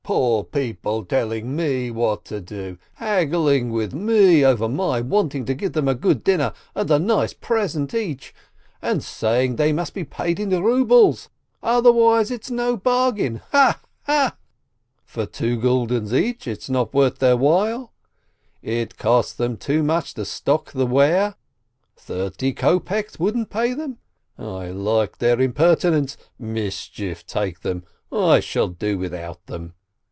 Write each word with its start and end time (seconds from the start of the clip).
Poor 0.03 0.43
people 0.43 1.05
telling 1.05 1.55
me 1.55 1.89
what 1.89 2.25
to 2.25 2.41
do, 2.41 2.77
haggling 2.95 3.69
with 3.71 3.93
me 3.93 4.43
over 4.43 4.67
my 4.67 4.99
wanting 4.99 5.45
to 5.45 5.53
give 5.53 5.71
them 5.71 5.87
a 5.87 5.95
good 5.95 6.21
dinner 6.21 6.51
and 6.75 6.91
a 6.91 6.99
nice 6.99 7.33
present 7.33 7.93
each, 7.93 8.33
and 8.81 9.01
saying 9.01 9.55
they 9.55 9.71
must 9.71 9.93
be 9.93 10.03
paid 10.03 10.37
in 10.37 10.49
rubles, 10.61 11.29
otherwise 11.63 12.29
it's 12.29 12.51
no 12.51 12.75
bargain, 12.75 13.41
ha! 13.51 13.79
ha! 14.03 14.35
For 15.05 15.25
two 15.25 15.57
guldens 15.57 16.13
each 16.13 16.45
it's 16.45 16.69
not 16.69 16.93
worth 16.93 17.19
their 17.19 17.37
while? 17.37 17.93
It 18.61 18.97
cost 18.97 19.37
them 19.37 19.55
too 19.55 19.81
much 19.81 20.13
to 20.15 20.25
stock 20.25 20.73
the 20.73 20.87
ware? 20.87 21.35
Thirty 21.95 22.51
kopeks 22.51 23.17
wouldn't 23.17 23.49
pay 23.49 23.73
them? 23.73 23.97
I 24.37 24.71
like 24.71 25.19
their 25.19 25.39
impertinence! 25.39 26.17
Mischief 26.37 27.25
take 27.25 27.61
them, 27.61 27.85
I 28.11 28.41
shall 28.41 28.67
do 28.67 28.97
without 28.97 29.45
them 29.45 29.73